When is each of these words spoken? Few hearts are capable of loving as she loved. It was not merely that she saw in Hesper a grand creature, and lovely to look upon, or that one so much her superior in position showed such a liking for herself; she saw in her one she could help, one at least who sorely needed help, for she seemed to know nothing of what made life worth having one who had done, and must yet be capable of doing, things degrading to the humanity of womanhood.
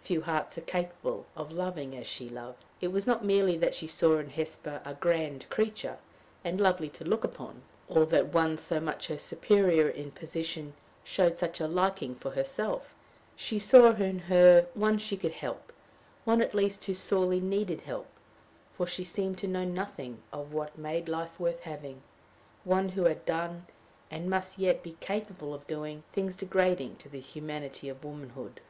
Few 0.00 0.22
hearts 0.22 0.56
are 0.56 0.62
capable 0.62 1.26
of 1.36 1.52
loving 1.52 1.94
as 1.94 2.06
she 2.06 2.30
loved. 2.30 2.64
It 2.80 2.88
was 2.88 3.06
not 3.06 3.22
merely 3.22 3.54
that 3.58 3.74
she 3.74 3.86
saw 3.86 4.16
in 4.16 4.30
Hesper 4.30 4.80
a 4.82 4.94
grand 4.94 5.44
creature, 5.50 5.98
and 6.42 6.58
lovely 6.58 6.88
to 6.88 7.04
look 7.04 7.22
upon, 7.22 7.60
or 7.86 8.06
that 8.06 8.28
one 8.32 8.56
so 8.56 8.80
much 8.80 9.08
her 9.08 9.18
superior 9.18 9.86
in 9.86 10.10
position 10.12 10.72
showed 11.04 11.38
such 11.38 11.60
a 11.60 11.68
liking 11.68 12.14
for 12.14 12.30
herself; 12.30 12.94
she 13.36 13.58
saw 13.58 13.90
in 13.92 14.20
her 14.20 14.66
one 14.72 14.96
she 14.96 15.18
could 15.18 15.32
help, 15.32 15.70
one 16.24 16.40
at 16.40 16.54
least 16.54 16.82
who 16.86 16.94
sorely 16.94 17.38
needed 17.38 17.82
help, 17.82 18.06
for 18.72 18.86
she 18.86 19.04
seemed 19.04 19.36
to 19.36 19.46
know 19.46 19.66
nothing 19.66 20.22
of 20.32 20.50
what 20.54 20.78
made 20.78 21.10
life 21.10 21.38
worth 21.38 21.60
having 21.60 22.00
one 22.64 22.88
who 22.88 23.04
had 23.04 23.26
done, 23.26 23.66
and 24.10 24.30
must 24.30 24.58
yet 24.58 24.82
be 24.82 24.96
capable 25.00 25.52
of 25.52 25.66
doing, 25.66 26.04
things 26.10 26.34
degrading 26.36 26.96
to 26.96 27.10
the 27.10 27.20
humanity 27.20 27.90
of 27.90 28.02
womanhood. 28.02 28.62